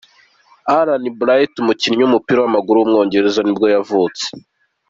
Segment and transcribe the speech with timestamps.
[0.77, 4.25] Alan Wright, umukinnyi w’umupira w’amaguru w’umwongereza nibwo yavutse.